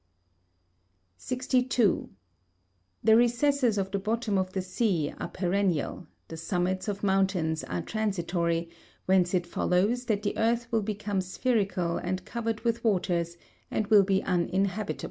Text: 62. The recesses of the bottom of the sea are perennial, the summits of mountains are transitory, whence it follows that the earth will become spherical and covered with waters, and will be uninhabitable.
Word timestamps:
62. 1.17 2.09
The 3.03 3.15
recesses 3.15 3.77
of 3.77 3.91
the 3.91 3.99
bottom 3.99 4.35
of 4.35 4.51
the 4.53 4.61
sea 4.63 5.13
are 5.19 5.27
perennial, 5.27 6.07
the 6.27 6.37
summits 6.37 6.87
of 6.87 7.03
mountains 7.03 7.63
are 7.65 7.83
transitory, 7.83 8.71
whence 9.05 9.35
it 9.35 9.45
follows 9.45 10.05
that 10.05 10.23
the 10.23 10.35
earth 10.39 10.65
will 10.71 10.81
become 10.81 11.21
spherical 11.21 11.97
and 11.99 12.25
covered 12.25 12.61
with 12.61 12.83
waters, 12.83 13.37
and 13.69 13.85
will 13.91 14.01
be 14.01 14.23
uninhabitable. 14.23 14.99